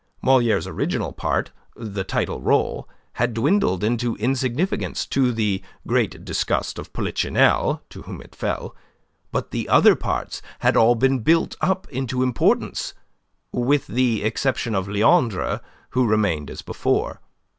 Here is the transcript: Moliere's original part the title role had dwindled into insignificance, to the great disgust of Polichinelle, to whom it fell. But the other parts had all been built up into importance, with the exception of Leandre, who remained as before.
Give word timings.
Moliere's 0.23 0.65
original 0.65 1.13
part 1.13 1.51
the 1.75 2.03
title 2.03 2.41
role 2.41 2.89
had 3.21 3.35
dwindled 3.35 3.83
into 3.83 4.15
insignificance, 4.15 5.05
to 5.05 5.31
the 5.31 5.61
great 5.85 6.25
disgust 6.25 6.79
of 6.79 6.91
Polichinelle, 6.91 7.83
to 7.91 8.01
whom 8.01 8.19
it 8.19 8.33
fell. 8.33 8.75
But 9.31 9.51
the 9.51 9.69
other 9.69 9.95
parts 9.95 10.41
had 10.61 10.75
all 10.75 10.95
been 10.95 11.19
built 11.19 11.55
up 11.61 11.87
into 11.89 12.23
importance, 12.23 12.95
with 13.51 13.85
the 13.85 14.23
exception 14.23 14.73
of 14.73 14.87
Leandre, 14.87 15.61
who 15.91 16.07
remained 16.07 16.49
as 16.49 16.63
before. 16.63 17.21